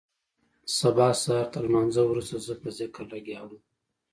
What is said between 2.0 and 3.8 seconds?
وروسته زه په ذکر لگيا وم.